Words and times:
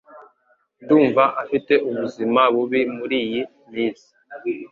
Ndumva 0.83 1.23
afite 1.43 1.73
ubuzima 1.89 2.41
bubi 2.53 2.81
muriyi 2.95 3.41
minsi 3.73 4.07